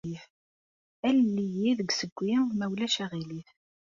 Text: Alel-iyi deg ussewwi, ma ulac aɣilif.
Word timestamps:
Alel-iyi 1.07 1.71
deg 1.79 1.89
ussewwi, 1.91 2.33
ma 2.57 2.65
ulac 2.71 2.95
aɣilif. 3.03 3.49